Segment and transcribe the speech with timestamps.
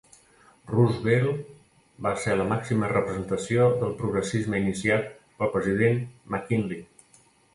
[0.69, 1.49] Roosevelt
[2.05, 5.07] va ser la màxima representació del progressisme iniciat
[5.43, 6.01] pel president
[6.37, 6.83] McKinley.